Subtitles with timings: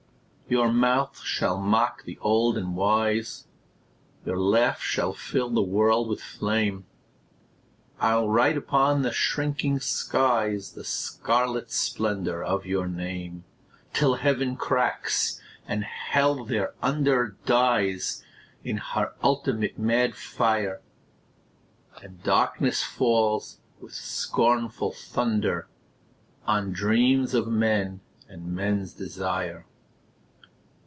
[0.49, 3.47] Your mouth shall mock the old and wise,
[4.25, 6.83] Your laugh shall fill the world with flame,
[8.01, 13.45] I'll write upon the shrinking skies The scarlet splendour of your name,
[13.93, 18.21] Till Heaven cracks, and Hell thereunder Dies
[18.61, 20.81] in her ultimate mad fire,
[22.03, 25.69] And darkness falls, with scornful thunder,
[26.45, 29.65] On dreams of men and men's desire.